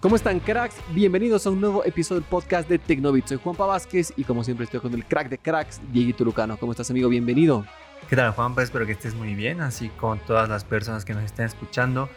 [0.00, 0.76] ¿Cómo están, cracks?
[0.94, 3.26] Bienvenidos a un nuevo episodio del podcast de Tecnobit.
[3.26, 6.56] Soy Juanpa Vázquez y como siempre estoy con el crack de cracks, Dieguito Lucano.
[6.56, 7.10] ¿Cómo estás, amigo?
[7.10, 7.66] Bienvenido.
[8.08, 8.62] ¿Qué tal, Juanpa?
[8.62, 12.08] Espero que estés muy bien, así con todas las personas que nos estén escuchando.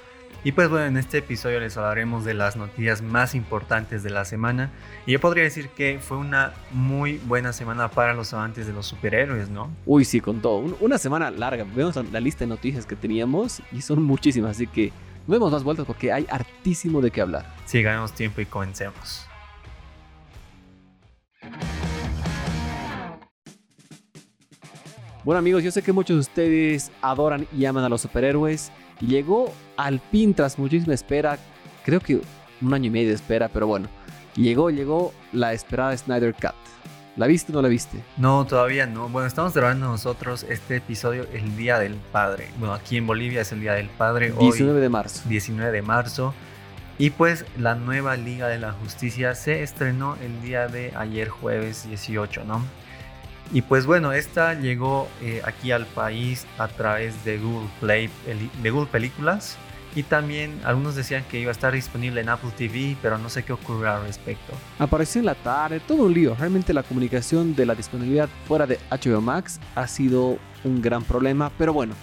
[0.45, 4.23] Y pues bueno, en este episodio les hablaremos de las noticias más importantes de la
[4.23, 4.71] semana.
[5.05, 8.85] Y yo podría decir que fue una muy buena semana para los amantes de los
[8.85, 9.69] superhéroes, ¿no?
[9.85, 10.59] Uy, sí, con todo.
[10.79, 11.65] una semana larga.
[11.75, 14.93] Vemos la lista de noticias que teníamos y son muchísimas, así que
[15.27, 17.45] no demos más vueltas porque hay hartísimo de qué hablar.
[17.65, 19.25] Sí, ganemos tiempo y comencemos.
[25.23, 29.53] Bueno amigos, yo sé que muchos de ustedes adoran y aman a los superhéroes llegó
[29.77, 31.37] al fin tras muchísima espera,
[31.85, 32.21] creo que
[32.61, 33.87] un año y medio de espera, pero bueno,
[34.35, 36.55] llegó, llegó la esperada Snyder Cut.
[37.15, 37.99] ¿La viste o no la viste?
[38.17, 39.07] No, todavía no.
[39.07, 42.49] Bueno, estamos grabando nosotros este episodio el Día del Padre.
[42.57, 44.33] Bueno, aquí en Bolivia es el Día del Padre.
[44.39, 45.21] 19 de marzo.
[45.29, 46.33] 19 de marzo.
[46.97, 51.87] Y pues la nueva Liga de la Justicia se estrenó el día de ayer jueves
[51.87, 52.61] 18, ¿no?
[53.51, 58.09] Y pues bueno, esta llegó eh, aquí al país a través de Google Play,
[58.61, 59.57] de Google Películas.
[59.95, 63.43] Y también algunos decían que iba a estar disponible en Apple TV, pero no sé
[63.43, 64.53] qué ocurrió al respecto.
[64.79, 66.35] Apareció en la tarde, todo un lío.
[66.35, 71.51] Realmente la comunicación de la disponibilidad fuera de HBO Max ha sido un gran problema,
[71.59, 71.93] pero bueno,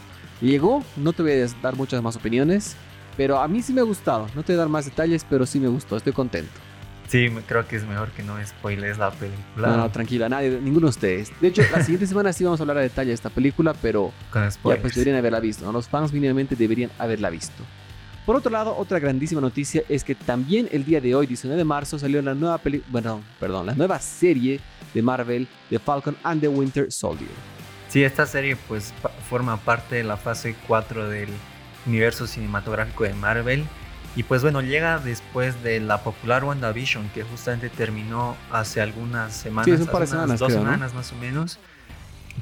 [0.41, 0.85] llegó.
[0.97, 2.77] No te voy a dar muchas más opiniones,
[3.21, 4.29] pero a mí sí me ha gustado.
[4.35, 6.51] No te voy a dar más detalles, pero sí me gustó, estoy contento.
[7.07, 9.69] Sí, creo que es mejor que no spoiles la película.
[9.69, 11.31] No, no, tranquila, nadie, ninguno de ustedes.
[11.39, 14.11] De hecho, la siguiente semana sí vamos a hablar a detalle de esta película, pero
[14.33, 15.71] Con ya pues deberían haberla visto.
[15.71, 17.63] Los fans mínimamente deberían haberla visto.
[18.25, 21.65] Por otro lado, otra grandísima noticia es que también el día de hoy, 19 de
[21.67, 24.61] marzo, salió la nueva película, bueno, perdón, la nueva serie
[24.95, 27.29] de Marvel, The Falcon and the Winter Soldier.
[27.91, 28.95] Sí, esta serie pues
[29.29, 31.29] forma parte de la fase 4 del
[31.87, 33.67] universo cinematográfico de Marvel
[34.17, 39.67] y pues bueno, llega después de la popular WandaVision, que justamente terminó hace algunas semanas,
[39.67, 41.61] sí, hace semanas, dos semanas más o menos,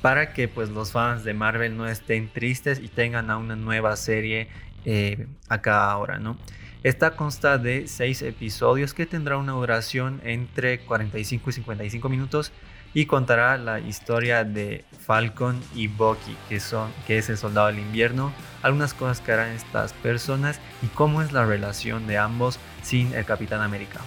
[0.01, 3.97] para que pues los fans de Marvel no estén tristes y tengan a una nueva
[3.97, 4.49] serie
[4.87, 6.39] eh, acá ahora, ¿no?
[6.85, 12.53] Esta consta de seis episodios que tendrá una duración entre 45 y 55 minutos
[12.94, 17.78] y contará la historia de Falcon y Bucky, que, son, que es el soldado del
[17.78, 18.32] invierno,
[18.62, 23.25] algunas cosas que harán estas personas y cómo es la relación de ambos sin el
[23.25, 24.00] Capitán América.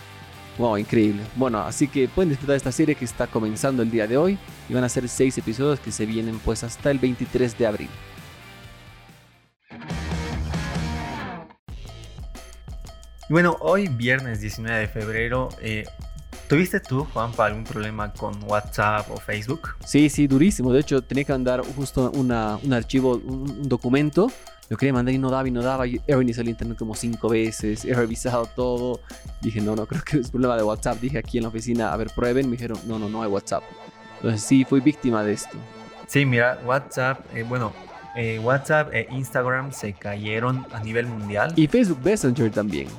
[0.58, 1.24] Wow, increíble.
[1.36, 4.38] Bueno, así que pueden disfrutar de esta serie que está comenzando el día de hoy
[4.70, 7.90] y van a ser seis episodios que se vienen pues hasta el 23 de abril.
[13.32, 15.86] bueno, hoy viernes 19 de febrero eh,
[16.52, 19.70] ¿Tuviste tú, Juanpa, algún problema con WhatsApp o Facebook?
[19.86, 20.74] Sí, sí, durísimo.
[20.74, 24.30] De hecho, tenía que mandar justo un archivo, un, documento.
[24.68, 25.86] Lo quería mandar y no daba y no daba.
[25.86, 27.86] He reiniciado el internet como cinco veces.
[27.86, 29.00] He revisado todo.
[29.40, 31.00] Dije, no, no, creo que es problema de WhatsApp.
[31.00, 32.48] Dije aquí en la oficina, a ver, prueben.
[32.48, 33.64] Me dijeron, no, no, no hay WhatsApp.
[34.18, 35.58] Entonces sí, fui víctima de esto.
[36.08, 37.72] Sí, mira, WhatsApp, eh, bueno,
[38.18, 41.54] eh, WhatsApp e Instagram se cayeron a nivel mundial.
[41.56, 42.90] Y Facebook Messenger también.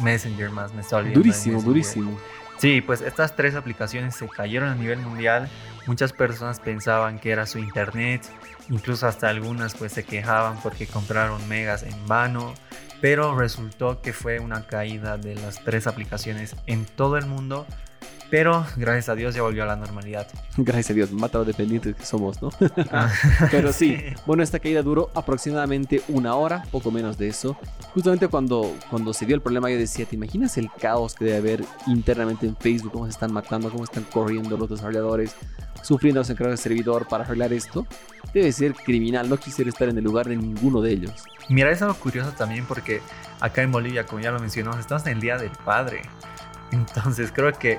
[0.00, 1.20] Messenger más, me está olvidando.
[1.20, 2.18] Durísimo, durísimo.
[2.62, 5.48] Sí, pues estas tres aplicaciones se cayeron a nivel mundial.
[5.88, 8.22] Muchas personas pensaban que era su internet,
[8.70, 12.54] incluso hasta algunas pues se quejaban porque compraron megas en vano,
[13.00, 17.66] pero resultó que fue una caída de las tres aplicaciones en todo el mundo
[18.32, 20.26] pero gracias a Dios ya volvió a la normalidad.
[20.56, 22.48] Gracias a Dios, matado dependientes que somos, ¿no?
[22.90, 23.12] Ah.
[23.50, 27.58] Pero sí, bueno, esta caída duró aproximadamente una hora, poco menos de eso.
[27.92, 31.36] Justamente cuando, cuando se dio el problema yo decía, ¿te imaginas el caos que debe
[31.36, 32.92] haber internamente en Facebook?
[32.92, 33.70] ¿Cómo se están matando?
[33.70, 35.36] ¿Cómo están corriendo los desarrolladores?
[35.82, 37.86] Sufriendo los encargos de servidor para arreglar esto.
[38.32, 41.12] Debe ser criminal, no quisiera estar en el lugar de ninguno de ellos.
[41.50, 43.02] Mira, es algo curioso también porque
[43.40, 46.00] acá en Bolivia, como ya lo mencionamos, estamos en el Día del Padre.
[46.70, 47.78] Entonces creo que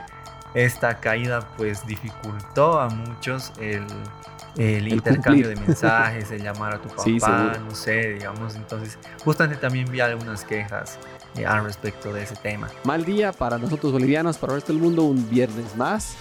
[0.54, 7.58] esta caída pues dificultó a muchos el, intercambio de mensajes, el llamar a tu papá,
[7.58, 8.56] no sé, digamos.
[8.56, 11.00] Entonces, justamente también vi algunas quejas
[11.36, 12.70] eh, al respecto de ese tema.
[12.84, 16.16] Mal día para nosotros bolivianos, para el resto del mundo, un viernes más.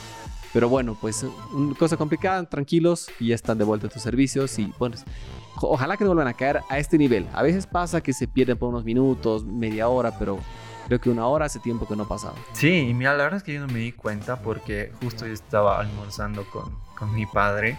[0.52, 1.24] Pero bueno, pues
[1.54, 4.96] una cosa complicada, tranquilos, y ya están de vuelta tus servicios y bueno,
[5.62, 7.26] ojalá que no vuelvan a caer a este nivel.
[7.32, 10.38] A veces pasa que se pierden por unos minutos, media hora, pero
[10.92, 12.34] creo que una hora hace tiempo que no pasaba.
[12.52, 15.32] Sí, y mira, la verdad es que yo no me di cuenta porque justo yo
[15.32, 17.78] estaba almorzando con, con mi padre,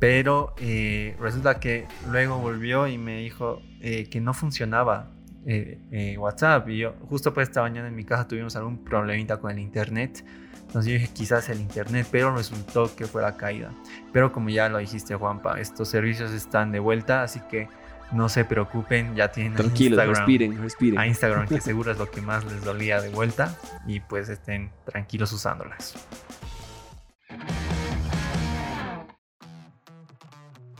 [0.00, 5.12] pero eh, resulta que luego volvió y me dijo eh, que no funcionaba
[5.46, 9.52] eh, WhatsApp y yo justo pues esta mañana en mi casa tuvimos algún problemita con
[9.52, 10.24] el internet.
[10.66, 13.70] Entonces yo dije quizás el internet, pero resultó que fue la caída.
[14.12, 17.68] Pero como ya lo dijiste Juanpa, estos servicios están de vuelta, así que
[18.12, 20.98] no se preocupen, ya tienen Tranquilos, Instagram, respiren, respiren.
[20.98, 24.70] a Instagram, que seguro es lo que más les dolía de vuelta, y pues estén
[24.84, 25.94] tranquilos usándolas.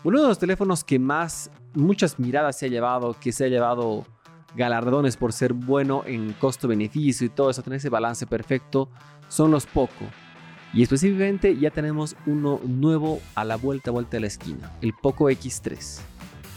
[0.03, 4.07] Uno de los teléfonos que más muchas miradas se ha llevado, que se ha llevado
[4.55, 8.89] galardones por ser bueno en costo-beneficio y todo eso, tener ese balance perfecto,
[9.29, 10.07] son los Poco.
[10.73, 15.29] Y específicamente ya tenemos uno nuevo a la vuelta, vuelta de la esquina, el Poco
[15.29, 16.10] X3.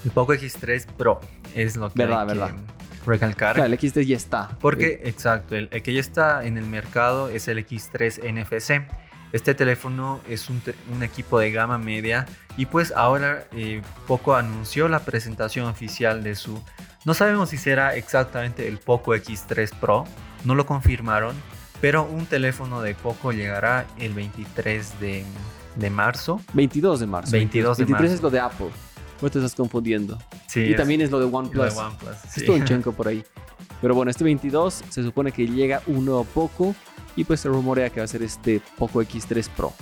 [0.03, 1.19] El Poco X3 Pro
[1.55, 2.55] es lo que Verdad, hay que
[3.05, 3.55] recalcar.
[3.55, 4.49] Claro, el X3 ya está.
[4.59, 8.85] Porque, exacto, el, el que ya está en el mercado es el X3 NFC.
[9.31, 14.99] Este teléfono es un equipo de gama media y pues ahora eh, Poco anunció la
[14.99, 16.61] presentación oficial de su...
[17.03, 20.05] No sabemos si será exactamente el Poco X3 Pro,
[20.45, 21.35] no lo confirmaron,
[21.81, 25.25] pero un teléfono de Poco llegará el 23 de,
[25.77, 26.39] de marzo.
[26.53, 27.31] 22 de marzo.
[27.31, 28.15] 22 de 23 marzo.
[28.15, 28.69] es lo de Apple.
[29.21, 30.17] No te estás confundiendo.
[30.47, 31.75] Sí, y es también es lo de lo de OnePlus.
[31.77, 32.41] OnePlus, sí.
[32.41, 33.23] Es todo un chenco por ahí.
[33.81, 36.75] Pero bueno, este 22 se supone que llega un nuevo Poco
[37.15, 39.73] y pues se rumorea que va a ser este Poco X3 Pro.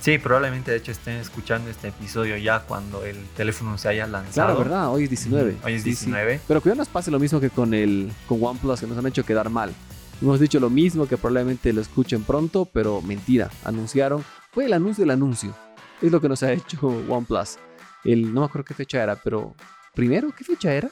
[0.00, 4.48] Sí, probablemente de hecho estén escuchando este episodio ya cuando el teléfono se haya lanzado.
[4.54, 4.92] Claro, ¿verdad?
[4.92, 5.52] Hoy es 19.
[5.52, 6.04] Ujú, hoy es Sí, sí.
[6.06, 6.40] 19.
[6.46, 9.24] Pero cuidado nos pase lo mismo que con el con OnePlus que nos han hecho
[9.24, 9.72] quedar mal.
[10.20, 13.50] Hemos dicho lo mismo que probablemente lo escuchen pronto, pero mentira.
[13.64, 14.24] Anunciaron.
[14.52, 15.54] Fue el anuncio del anuncio.
[16.02, 16.78] Es lo que nos ha hecho
[17.08, 17.56] OnePlus.
[18.04, 19.54] El, no me acuerdo qué fecha era, pero
[19.94, 20.90] primero, ¿qué fecha era?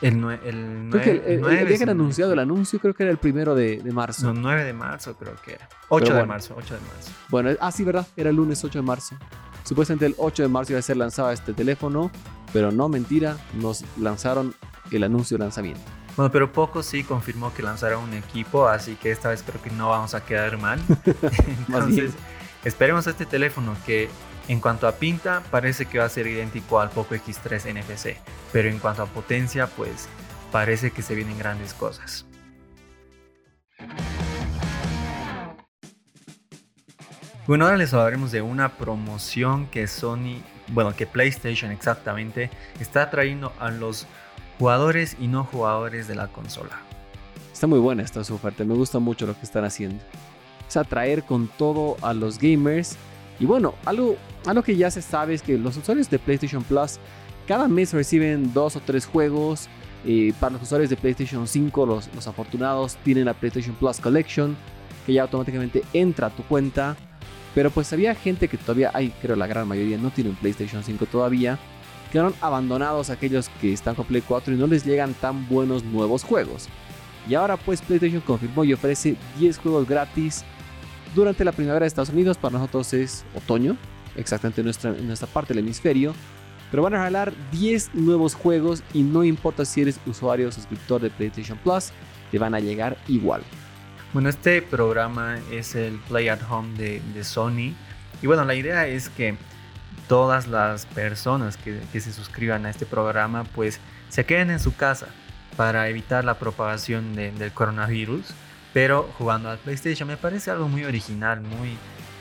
[0.00, 3.02] El, nue- el, Creo que el, el- el día que anunciado el anuncio, creo que
[3.02, 4.32] era el primero de, de marzo.
[4.32, 5.68] No, 9 de marzo creo que era.
[5.88, 7.10] 8 de marzo, 8 de marzo.
[7.28, 8.06] Bueno, ah, sí, ¿verdad?
[8.16, 9.16] Era el lunes 8 de marzo.
[9.64, 12.10] Supuestamente el 8 de marzo iba a ser lanzado este teléfono,
[12.52, 14.54] pero no, mentira, nos lanzaron
[14.92, 15.80] el anuncio de lanzamiento.
[16.16, 19.70] Bueno, pero poco sí confirmó que lanzará un equipo, así que esta vez creo que
[19.70, 20.80] no vamos a quedar mal.
[21.68, 22.12] Entonces,
[22.64, 24.08] esperemos este teléfono que
[24.48, 28.16] en cuanto a pinta parece que va a ser idéntico al Poco X3 NFC,
[28.52, 30.08] pero en cuanto a potencia pues
[30.50, 32.26] parece que se vienen grandes cosas.
[37.46, 43.54] Bueno, ahora les hablaremos de una promoción que Sony, bueno, que PlayStation exactamente, está trayendo
[43.58, 44.06] a los
[44.58, 46.78] jugadores y no jugadores de la consola.
[47.50, 50.04] Está muy buena esta su oferta, me gusta mucho lo que están haciendo.
[50.68, 52.96] Es atraer con todo a los gamers.
[53.40, 56.98] Y bueno, algo, algo que ya se sabe es que los usuarios de PlayStation Plus
[57.48, 59.68] cada mes reciben dos o tres juegos.
[60.38, 64.56] Para los usuarios de PlayStation 5, los, los afortunados tienen la PlayStation Plus Collection,
[65.06, 66.94] que ya automáticamente entra a tu cuenta.
[67.54, 71.06] Pero pues había gente que todavía, hay creo la gran mayoría, no tienen PlayStation 5
[71.06, 71.58] todavía.
[72.12, 76.24] Quedaron abandonados aquellos que están con Play 4 y no les llegan tan buenos nuevos
[76.24, 76.68] juegos.
[77.28, 80.44] Y ahora pues PlayStation confirmó y ofrece 10 juegos gratis
[81.14, 82.36] durante la primavera de Estados Unidos.
[82.38, 83.76] Para nosotros es otoño,
[84.16, 86.14] exactamente en nuestra, en nuestra parte del hemisferio.
[86.70, 91.00] Pero van a regalar 10 nuevos juegos y no importa si eres usuario o suscriptor
[91.00, 91.90] de PlayStation Plus,
[92.30, 93.40] te van a llegar igual.
[94.12, 97.72] Bueno, este programa es el Play at Home de, de Sony.
[98.20, 99.36] Y bueno, la idea es que
[100.08, 104.74] todas las personas que, que se suscriban a este programa pues se queden en su
[104.74, 105.06] casa
[105.56, 108.26] para evitar la propagación de- del coronavirus.
[108.78, 111.70] Pero jugando al PlayStation me parece algo muy original, muy,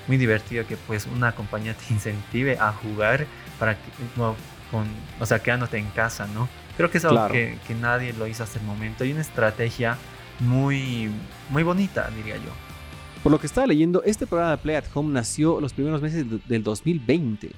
[0.07, 3.27] muy divertido que pues una compañía te incentive a jugar
[3.59, 4.36] para que, no,
[4.71, 4.88] con,
[5.19, 6.50] o sea, quedándote en casa, ¿no?
[6.75, 7.31] Creo que es algo Claro.
[7.31, 9.97] que, que nadie lo hizo hasta el momento y una estrategia
[10.40, 11.11] muy,
[11.52, 12.49] muy bonita, diría yo.
[13.21, 16.28] Por lo que estaba leyendo, este programa de Play at Home nació los primeros meses
[16.28, 17.52] de- del 2020.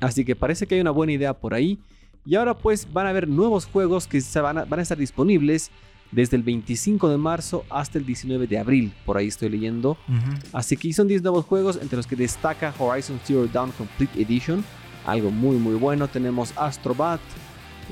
[0.00, 1.78] Así que parece que hay una buena idea por ahí.
[2.24, 4.96] Y ahora pues van a haber nuevos juegos que se van, a, van a estar
[4.96, 5.70] disponibles
[6.16, 8.90] desde el 25 de marzo hasta el 19 de abril.
[9.04, 9.98] Por ahí estoy leyendo.
[10.50, 14.64] Así que son 10 nuevos juegos, entre los que destaca Horizon Zero Dawn Complete Edition.
[15.04, 16.08] Algo muy muy bueno.
[16.08, 17.20] Tenemos Astrobat.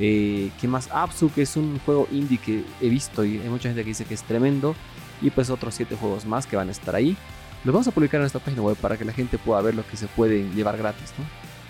[0.00, 0.88] Eh, ¿Qué más?
[0.90, 4.07] Apsu, que es un juego indie que he visto y hay mucha gente que dice
[4.07, 4.75] que es tremendo.
[5.21, 7.19] Y pues otros 7 juegos más que van a estar ahí.
[7.62, 9.87] Los vamos a publicar en nuestra página web para que la gente pueda ver lo
[9.87, 11.26] que se puede llevar gratis, ¿no?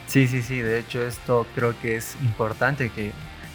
[0.06, 0.58] Sí, sí, sí.
[0.58, 3.10] De hecho, esto creo que es importante que,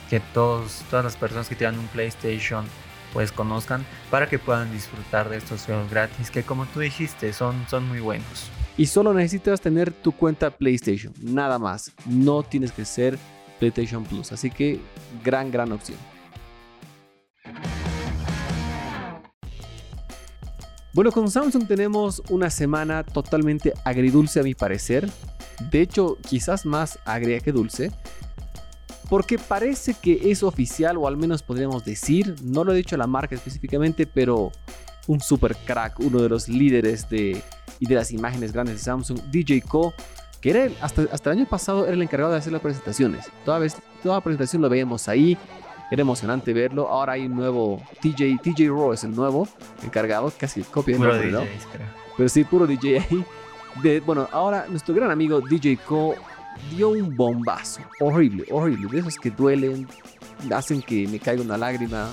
[0.10, 2.66] que todos, todas las personas que tengan un PlayStation
[3.14, 7.66] pues conozcan para que puedan disfrutar de estos juegos gratis que como tú dijiste son,
[7.70, 8.50] son muy buenos.
[8.78, 11.92] Y solo necesitas tener tu cuenta PlayStation, nada más.
[12.06, 13.20] No tienes que ser
[13.60, 14.32] PlayStation Plus.
[14.32, 14.80] Así que
[15.24, 15.98] gran, gran opción.
[20.94, 25.10] Bueno, con Samsung tenemos una semana totalmente agridulce a mi parecer.
[25.72, 27.92] De hecho, quizás más agria que dulce.
[29.10, 33.08] Porque parece que es oficial, o al menos podríamos decir, no lo he dicho la
[33.08, 34.52] marca específicamente, pero
[35.08, 37.42] un super crack, uno de los líderes de,
[37.80, 39.94] y de las imágenes grandes de Samsung, DJ Co,
[40.42, 43.26] que era el- hasta, hasta el año pasado era el encargado de hacer las presentaciones.
[43.44, 45.38] Toda vez, toda presentación lo veíamos ahí.
[45.92, 46.88] Era emocionante verlo.
[46.88, 49.48] Ahora hay un nuevo TJ, TJ Raw es el nuevo
[49.84, 51.40] encargado, casi copia de nombre, ¿no?
[52.16, 53.26] Pero sí, puro DJ ahí.
[53.82, 56.14] De, bueno, ahora nuestro gran amigo DJ Co
[56.72, 57.82] dio un bombazo.
[58.00, 58.88] Horrible, horrible.
[58.90, 59.88] De esos que duelen,
[60.54, 62.12] hacen que me caiga una lágrima.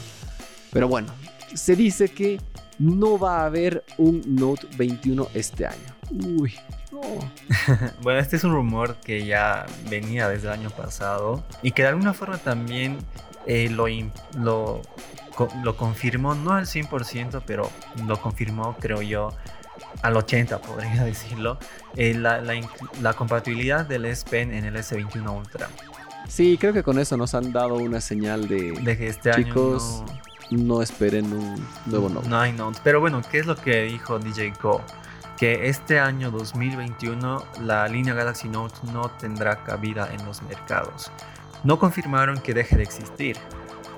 [0.73, 1.09] Pero bueno,
[1.55, 2.41] se dice que
[2.79, 5.97] no va a haber un Note 21 este año.
[6.11, 6.55] Uy,
[6.93, 7.01] no.
[8.03, 11.89] Bueno, este es un rumor que ya venía desde el año pasado y que de
[11.89, 12.99] alguna forma también
[13.47, 13.87] eh, lo,
[14.39, 14.83] lo,
[15.37, 17.71] co- lo confirmó, no al 100%, pero
[18.07, 19.33] lo confirmó, creo yo,
[20.03, 21.59] al 80%, podría decirlo,
[21.95, 25.69] eh, la, la inc- la compatibilidad del S Pen en el S21 Ultra.
[26.29, 30.03] Sí, creo que con eso nos han dado una señal de, De que este Chicos,
[30.09, 30.21] año
[30.65, 32.29] no esperen un nuevo no, Note.
[32.29, 32.81] no hay Note.
[32.83, 34.81] Pero bueno, ¿qué es lo que dijo DJ Go?
[35.37, 41.13] Que este año 2021 la línea Galaxy Note no tendrá cabida en los mercados.
[41.63, 43.37] No confirmaron que deje de existir,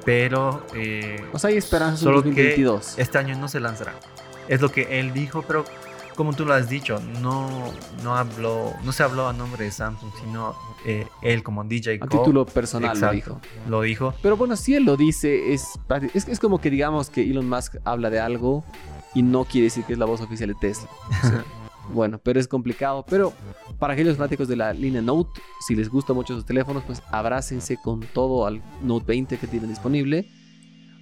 [0.08, 2.98] pero eh, O sea, hay esperanzas en Solo que 2022.
[2.98, 3.92] este año no se lanzará.
[4.48, 5.66] Es lo que él dijo, pero
[6.16, 7.70] como tú lo has dicho, no,
[8.02, 12.06] no, habló, no se habló a nombre de Samsung, sino eh, él como DJ A
[12.06, 13.14] Go título personal lo Exacto.
[13.16, 13.40] dijo.
[13.68, 14.14] lo dijo.
[14.22, 15.78] Pero bueno, si él lo dice, es,
[16.14, 18.64] es, es como que digamos que Elon Musk habla de algo
[19.14, 20.88] y no quiere decir que es la voz oficial de Tesla.
[21.22, 21.44] O sea,
[21.92, 23.04] bueno, pero es complicado.
[23.08, 23.32] Pero
[23.78, 27.76] para aquellos fanáticos de la línea Note, si les gustan mucho sus teléfonos, pues abrácense
[27.82, 30.28] con todo al Note 20 que tienen disponible.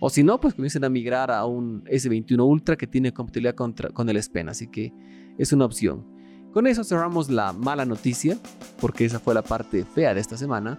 [0.00, 3.88] O si no, pues comiencen a migrar a un S21 Ultra que tiene compatibilidad contra-
[3.90, 4.49] con el S Pen.
[4.49, 4.93] Así que
[5.38, 6.05] es una opción.
[6.52, 8.38] Con eso cerramos la mala noticia,
[8.81, 10.78] porque esa fue la parte fea de esta semana.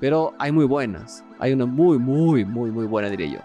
[0.00, 1.24] Pero hay muy buenas.
[1.38, 3.40] Hay una muy, muy, muy, muy buena, diría yo.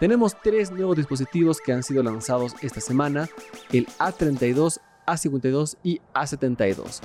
[0.00, 3.28] Tenemos tres nuevos dispositivos que han sido lanzados esta semana:
[3.72, 7.00] el A32, A52 y A72.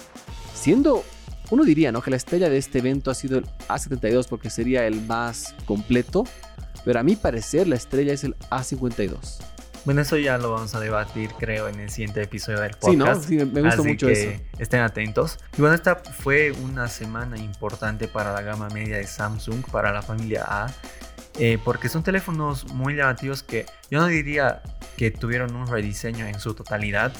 [0.53, 1.03] Siendo,
[1.51, 2.01] uno diría, ¿no?
[2.01, 6.23] Que la estrella de este evento ha sido el A72 porque sería el más completo.
[6.85, 9.37] Pero a mi parecer, la estrella es el A52.
[9.85, 13.05] Bueno, eso ya lo vamos a debatir, creo, en el siguiente episodio del Sí, ¿no?
[13.05, 13.27] podcast.
[13.29, 14.41] Sí, me gusta Así mucho que eso.
[14.59, 15.39] estén atentos.
[15.57, 20.01] Y bueno, esta fue una semana importante para la gama media de Samsung, para la
[20.01, 20.67] familia A,
[21.37, 24.61] eh, porque son teléfonos muy llamativos que yo no diría
[24.97, 27.13] que tuvieron un rediseño en su totalidad,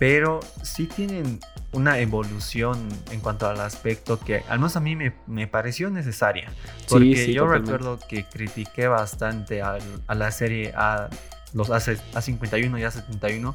[0.00, 1.38] pero sí tienen
[1.72, 6.50] una evolución en cuanto al aspecto que al menos a mí me, me pareció necesaria.
[6.88, 7.72] Porque sí, yo totalmente.
[7.72, 11.08] recuerdo que critiqué bastante al- a la serie A,
[11.52, 13.54] los A, A51 y A71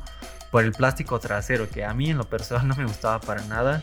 [0.52, 3.82] por el plástico trasero, que a mí en lo personal no me gustaba para nada.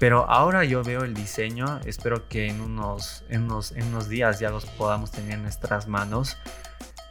[0.00, 4.40] Pero ahora yo veo el diseño, espero que en unos, en unos, en unos días
[4.40, 6.36] ya los podamos tener en nuestras manos.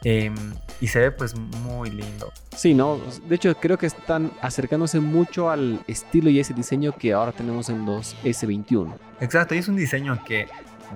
[0.04, 0.34] Em,
[0.80, 2.32] y se ve pues muy lindo.
[2.56, 3.00] Sí, no.
[3.28, 7.68] De hecho, creo que están acercándose mucho al estilo y ese diseño que ahora tenemos
[7.68, 8.94] en los S21.
[9.20, 10.46] Exacto, y es un diseño que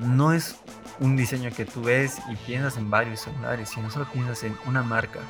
[0.00, 0.56] no es
[1.00, 4.82] un diseño que tú ves y piensas en varios celulares, sino solo piensas en una
[4.82, 5.20] marca.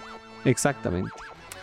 [0.45, 1.12] Exactamente.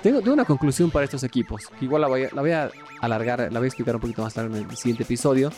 [0.02, 2.72] Tengo, tengo una conclusión para estos equipos, que igual la voy, a, la voy a
[3.02, 5.52] alargar, la voy a explicar un poquito más tarde en el siguiente episodio,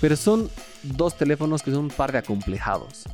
[0.00, 0.48] pero son
[0.82, 3.04] dos teléfonos que son un par de acomplejados.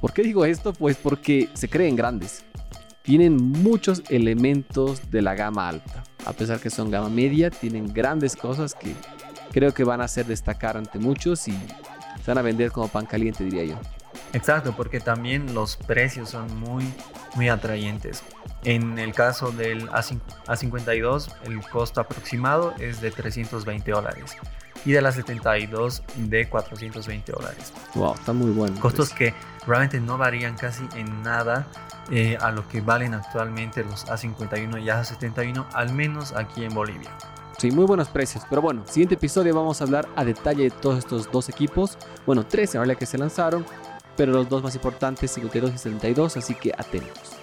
[0.00, 0.72] ¿Por qué digo esto?
[0.72, 2.44] Pues porque se creen grandes.
[3.02, 6.04] Tienen muchos elementos de la gama alta.
[6.24, 8.94] A pesar que son gama media, tienen grandes cosas que
[9.52, 13.06] creo que van a hacer destacar ante muchos y se van a vender como pan
[13.06, 13.78] caliente, diría yo.
[14.32, 16.84] Exacto, porque también los precios son muy,
[17.36, 18.22] muy atrayentes.
[18.64, 24.36] En el caso del A5 A52, el costo aproximado es de 320 dólares
[24.84, 27.72] y de la 72 de 420 dólares.
[27.94, 28.78] Wow, está muy bueno.
[28.80, 29.34] Costos precio.
[29.34, 31.66] que realmente no varían casi en nada
[32.10, 37.10] eh, a lo que valen actualmente los A51 y A71, al menos aquí en Bolivia.
[37.58, 38.44] Sí, muy buenos precios.
[38.48, 41.96] Pero bueno, siguiente episodio vamos a hablar a detalle de todos estos dos equipos.
[42.26, 43.64] Bueno, tres en realidad que se lanzaron,
[44.16, 47.33] pero los dos más importantes, 52 y 72, así que atentos.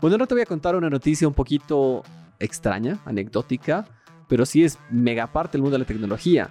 [0.00, 2.04] Bueno, ahora te voy a contar una noticia un poquito
[2.38, 3.84] extraña, anecdótica,
[4.28, 6.50] pero sí es mega parte del mundo de la tecnología.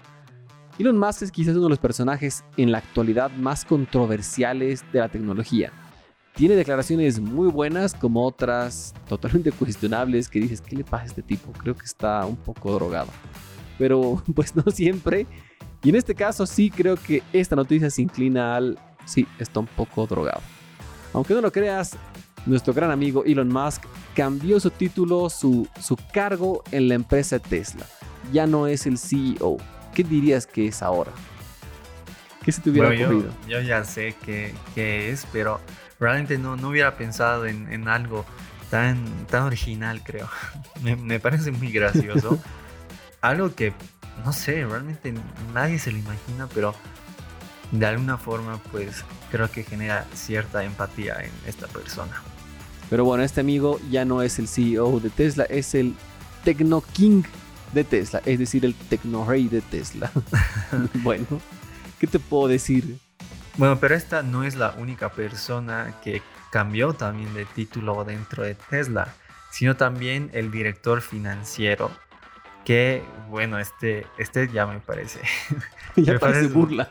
[0.77, 5.08] Elon Musk es quizás uno de los personajes en la actualidad más controversiales de la
[5.08, 5.72] tecnología.
[6.36, 11.22] Tiene declaraciones muy buenas como otras totalmente cuestionables que dices, ¿qué le pasa a este
[11.22, 11.54] tipo?
[11.54, 13.08] Creo que está un poco drogado.
[13.77, 15.25] Pero pues no siempre.
[15.84, 19.68] Y en este caso sí creo que esta noticia se inclina al, sí, está un
[19.68, 20.42] poco drogado.
[21.13, 21.98] Aunque no lo creas,
[22.48, 23.84] nuestro gran amigo Elon Musk
[24.16, 27.86] cambió su título, su, su cargo en la empresa Tesla.
[28.32, 29.58] Ya no es el CEO.
[29.94, 31.12] ¿Qué dirías que es ahora?
[32.44, 33.32] ¿Qué se te hubiera Bueno, ocurrido?
[33.48, 35.60] yo, yo ya sé qué, qué es, pero
[36.00, 38.25] realmente no, no hubiera pensado en, en algo
[38.70, 40.30] tan, tan original, creo.
[40.82, 42.39] me, me parece muy gracioso.
[43.22, 43.74] Algo que,
[44.24, 45.13] no sé, realmente
[45.54, 46.75] nadie se lo imagina, pero
[47.72, 52.22] de alguna forma, pues creo que genera cierta empatía en esta persona.
[52.89, 55.94] Pero bueno, este amigo ya no es el CEO de Tesla, es el
[56.44, 57.24] Tecno King
[57.74, 60.12] de Tesla, es decir, el Tecno Rey de Tesla.
[60.96, 61.41] bueno,
[62.00, 62.98] ¿qué te puedo decir?
[63.58, 68.56] Bueno, pero esta no es la única persona que cambió también de título dentro de
[68.56, 69.13] Tesla,
[69.51, 71.91] sino también el director financiero.
[72.63, 75.22] Que bueno, este, este ya me parece.
[75.96, 76.89] ya me parece burla.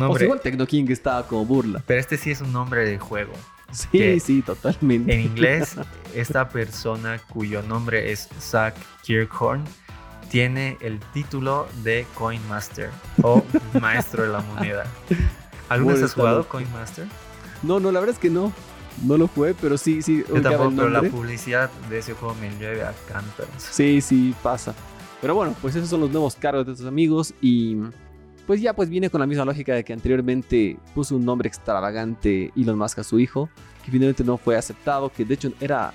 [0.00, 1.82] O sea, igual Tecno King estaba como burla.
[1.86, 3.32] pero este sí es un nombre de juego.
[3.72, 5.12] Sí, sí, totalmente.
[5.14, 5.76] En inglés,
[6.14, 9.64] esta persona cuyo nombre es Zach Kirkhorn
[10.30, 12.90] tiene el título de Coin Master
[13.22, 13.44] o
[13.80, 14.84] Maestro de la Moneda.
[15.68, 16.48] ¿Alguna vez has jugado.
[16.48, 17.06] Coin Master?
[17.62, 18.52] No, no, la verdad es que no.
[19.04, 20.22] No lo fue, pero sí, sí.
[20.28, 23.50] Yo tampoco, pero la publicidad de ese juego me llueve a cántaros.
[23.58, 24.74] Sí, sí, pasa.
[25.20, 27.76] Pero bueno, pues esos son los nuevos cargos de estos amigos y
[28.46, 32.52] pues ya pues viene con la misma lógica de que anteriormente puso un nombre extravagante
[32.56, 33.48] Elon Musk a su hijo,
[33.84, 35.92] que finalmente no fue aceptado, que de hecho era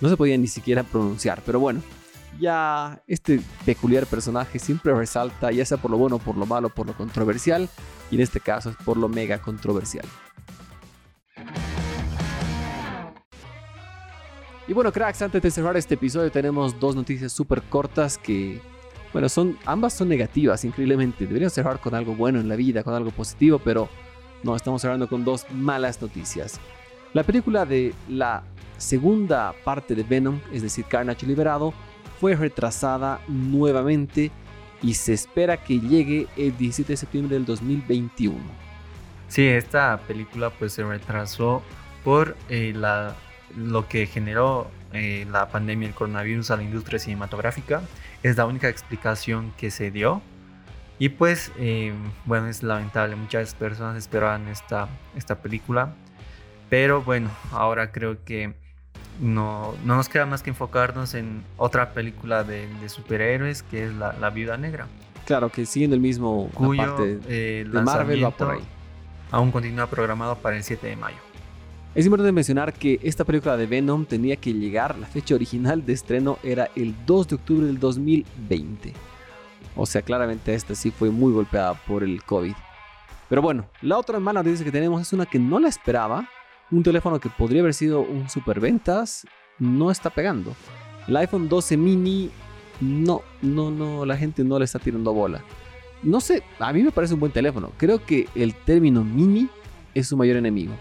[0.00, 1.82] no se podía ni siquiera pronunciar, pero bueno,
[2.38, 6.86] ya este peculiar personaje siempre resalta, ya sea por lo bueno, por lo malo, por
[6.86, 7.68] lo controversial,
[8.10, 10.06] y en este caso es por lo mega controversial.
[14.66, 18.60] Y bueno, cracks, antes de cerrar este episodio tenemos dos noticias súper cortas que,
[19.12, 21.26] bueno, son ambas son negativas, increíblemente.
[21.26, 23.88] Deberíamos cerrar con algo bueno en la vida, con algo positivo, pero
[24.42, 26.60] no, estamos cerrando con dos malas noticias.
[27.12, 28.42] La película de la
[28.78, 31.74] segunda parte de Venom, es decir, Carnage Liberado,
[32.20, 34.30] fue retrasada nuevamente
[34.82, 38.38] y se espera que llegue el 17 de septiembre del 2021.
[39.28, 41.62] Sí, esta película pues se retrasó
[42.04, 43.14] por eh, la,
[43.56, 47.82] lo que generó eh, la pandemia del coronavirus a la industria cinematográfica.
[48.22, 50.20] Es la única explicación que se dio.
[50.98, 51.94] Y pues, eh,
[52.26, 53.16] bueno, es lamentable.
[53.16, 55.94] Muchas personas esperaban esta, esta película.
[56.68, 58.54] Pero bueno, ahora creo que
[59.18, 63.94] no, no nos queda más que enfocarnos en otra película de, de superhéroes, que es
[63.94, 64.86] La, la Viuda Negra.
[65.24, 68.60] Claro que siguiendo el mismo la Cuyo parte eh, de Marvel va por ahí.
[69.30, 71.18] aún continúa programado para el 7 de mayo.
[71.92, 75.92] Es importante mencionar que esta película de Venom tenía que llegar, la fecha original de
[75.92, 78.92] estreno era el 2 de octubre del 2020.
[79.74, 82.54] O sea, claramente esta sí fue muy golpeada por el COVID.
[83.28, 86.28] Pero bueno, la otra mala noticia que tenemos es una que no la esperaba.
[86.70, 89.26] Un teléfono que podría haber sido un superventas
[89.58, 90.54] no está pegando.
[91.08, 92.30] El iPhone 12 mini
[92.80, 95.42] no, no, no, la gente no le está tirando bola.
[96.04, 97.72] No sé, a mí me parece un buen teléfono.
[97.76, 99.48] Creo que el término mini
[99.92, 100.72] es su mayor enemigo.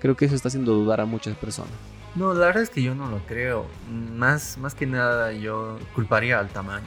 [0.00, 1.72] Creo que eso está haciendo dudar a muchas personas.
[2.14, 3.66] No, la verdad es que yo no lo creo.
[3.90, 6.86] Más, más que nada yo culparía al tamaño.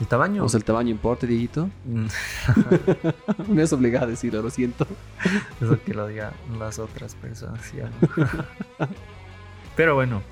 [0.00, 0.44] El tamaño...
[0.44, 1.68] O sea, el tamaño importa, Dieguito.
[1.84, 2.06] Mm,
[3.48, 4.86] Me has obligado a decirlo, lo siento.
[5.60, 7.72] Eso que lo digan las otras personas.
[7.72, 8.88] ya no.
[9.76, 10.22] Pero bueno,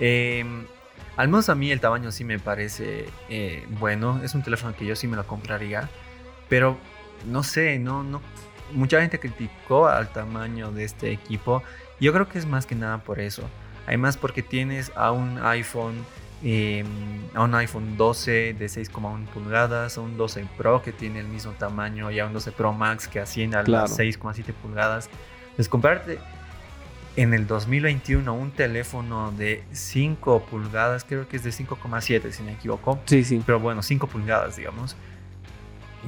[0.00, 0.44] eh,
[1.16, 4.20] al menos a mí el tamaño sí me parece eh, bueno.
[4.22, 5.90] Es un teléfono que yo sí me lo compraría.
[6.48, 6.78] Pero
[7.26, 8.22] no sé, no, no.
[8.72, 11.62] Mucha gente criticó al tamaño de este equipo.
[12.00, 13.42] Yo creo que es más que nada por eso.
[13.86, 16.04] Además porque tienes a un iPhone,
[16.44, 16.84] eh,
[17.34, 21.52] a un iPhone 12 de 6,1 pulgadas, a un 12 Pro que tiene el mismo
[21.52, 23.84] tamaño y a un 12 Pro Max que asciende a Claro.
[23.84, 25.08] las 6,7 pulgadas.
[25.44, 26.18] Entonces comprarte
[27.16, 32.52] en el 2021 un teléfono de 5 pulgadas, creo que es de 5,7 si me
[32.52, 33.00] equivoco.
[33.06, 33.42] Sí, sí.
[33.44, 34.94] Pero bueno, 5 pulgadas, digamos.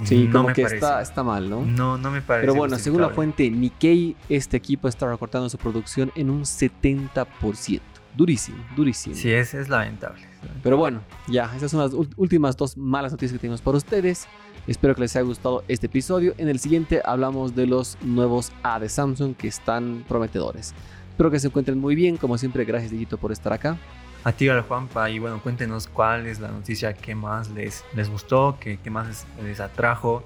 [0.04, 0.76] Sí, no como me que parece.
[0.76, 1.64] está, está mal, ¿no?
[1.64, 2.46] No, no me parece.
[2.46, 7.80] Pero bueno, según la fuente Nikkei, este equipo está recortando su producción en un 70%.
[8.16, 9.14] Durísimo, durísimo.
[9.14, 10.20] Sí, es, es lamentable.
[10.62, 14.26] Pero bueno, ya, esas son las últimas dos malas noticias que tenemos para ustedes.
[14.66, 16.34] Espero que les haya gustado este episodio.
[16.38, 20.74] En el siguiente hablamos de los nuevos A de Samsung que están prometedores.
[21.10, 22.16] Espero que se encuentren muy bien.
[22.16, 23.76] Como siempre, gracias, Dieguito, por estar acá.
[24.22, 28.10] A ti, al Juanpa, y bueno, cuéntenos cuál es la noticia que más les, les
[28.10, 30.22] gustó, que, que más les, les atrajo.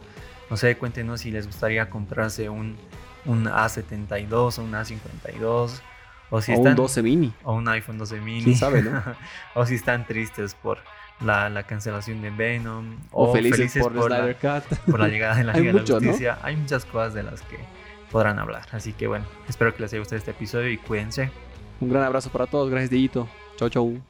[0.50, 2.76] No sé, cuéntenos si les gustaría comprarse un,
[3.24, 5.80] un A72 o un A52.
[6.30, 7.32] O si o están, un 12 mini.
[7.44, 8.42] o un iPhone 12 mini.
[8.42, 9.00] ¿Quién sabe, no?
[9.54, 10.78] o si están tristes por
[11.20, 12.96] la, la cancelación de Venom.
[13.12, 14.78] O, felices, por, la, Snyder Cut.
[14.90, 16.06] por la llegada de la Liga de mucho, la ¿no?
[16.08, 16.38] Justicia.
[16.42, 17.58] Hay muchas cosas de las que
[18.10, 18.66] podrán hablar.
[18.72, 21.30] Así que bueno, espero que les haya gustado este episodio y cuídense.
[21.80, 22.70] Un gran abrazo para todos.
[22.70, 23.28] Gracias, Dieguito.
[23.56, 24.00] 再做